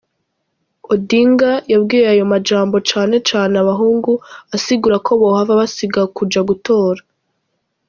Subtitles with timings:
[0.93, 4.11] Odinga yabwiye ayo majambo cane cane abahungu
[4.55, 7.01] asigura ko bohava basiba kuja gutora.